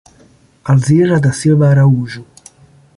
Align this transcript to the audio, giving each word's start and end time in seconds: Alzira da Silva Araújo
Alzira 0.63 1.19
da 1.19 1.31
Silva 1.31 1.69
Araújo 1.69 2.25